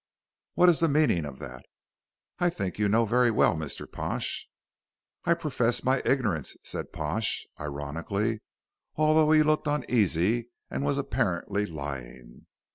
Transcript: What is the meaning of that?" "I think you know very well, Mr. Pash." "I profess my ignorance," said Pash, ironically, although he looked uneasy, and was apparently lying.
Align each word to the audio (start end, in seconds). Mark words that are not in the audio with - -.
What 0.55 0.67
is 0.67 0.79
the 0.79 0.87
meaning 0.87 1.25
of 1.25 1.37
that?" 1.37 1.63
"I 2.39 2.49
think 2.49 2.79
you 2.79 2.89
know 2.89 3.05
very 3.05 3.29
well, 3.29 3.55
Mr. 3.55 3.85
Pash." 3.85 4.49
"I 5.25 5.35
profess 5.35 5.83
my 5.83 6.01
ignorance," 6.03 6.55
said 6.63 6.91
Pash, 6.91 7.45
ironically, 7.59 8.41
although 8.95 9.31
he 9.31 9.43
looked 9.43 9.67
uneasy, 9.67 10.49
and 10.71 10.83
was 10.83 10.97
apparently 10.97 11.67
lying. 11.67 12.47